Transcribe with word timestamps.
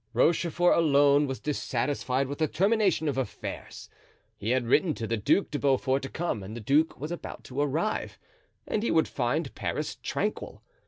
Rochefort 0.15 0.75
alone 0.75 1.27
was 1.27 1.39
dissatisfied 1.39 2.27
with 2.27 2.39
the 2.39 2.47
termination 2.47 3.07
of 3.07 3.19
affairs. 3.19 3.87
He 4.35 4.49
had 4.49 4.65
written 4.65 4.95
to 4.95 5.05
the 5.05 5.15
Duc 5.15 5.51
de 5.51 5.59
Beaufort 5.59 6.01
to 6.01 6.09
come 6.09 6.41
and 6.41 6.55
the 6.57 6.59
duke 6.59 6.99
was 6.99 7.11
about 7.11 7.43
to 7.43 7.61
arrive, 7.61 8.17
and 8.65 8.81
he 8.81 8.89
would 8.89 9.07
find 9.07 9.53
Paris 9.53 9.93
tranquil. 10.01 10.63